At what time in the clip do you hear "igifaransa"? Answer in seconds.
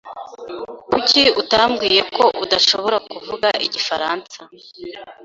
3.65-4.39